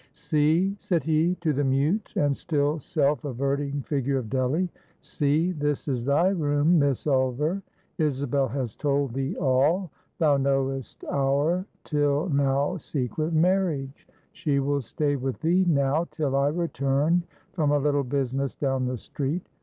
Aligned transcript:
"See," 0.13 0.73
said 0.79 1.03
he, 1.03 1.35
to 1.41 1.53
the 1.53 1.63
mute 1.63 2.13
and 2.15 2.35
still 2.35 2.79
self 2.79 3.23
averting 3.23 3.83
figure 3.83 4.17
of 4.17 4.31
Delly; 4.31 4.67
"see, 5.01 5.51
this 5.51 5.87
is 5.87 6.05
thy 6.05 6.29
room, 6.29 6.79
Miss 6.79 7.05
Ulver; 7.05 7.61
Isabel 7.99 8.47
has 8.47 8.75
told 8.75 9.13
thee 9.13 9.35
all; 9.37 9.91
thou 10.17 10.37
know'st 10.37 11.03
our 11.11 11.67
till 11.83 12.29
now 12.29 12.77
secret 12.77 13.31
marriage; 13.33 14.07
she 14.31 14.57
will 14.59 14.81
stay 14.81 15.15
with 15.17 15.39
thee 15.41 15.65
now, 15.67 16.07
till 16.09 16.35
I 16.35 16.47
return 16.47 17.21
from 17.53 17.69
a 17.69 17.77
little 17.77 18.03
business 18.03 18.55
down 18.55 18.85
the 18.87 18.97
street. 18.97 19.43